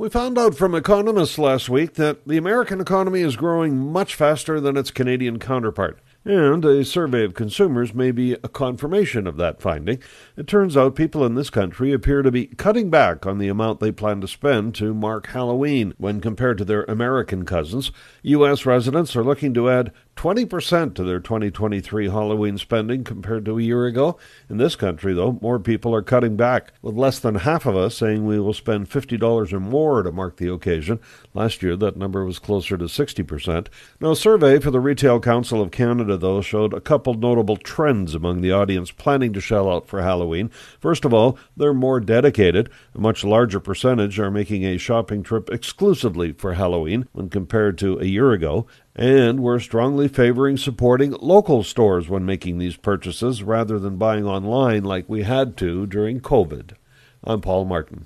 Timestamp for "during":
55.86-56.20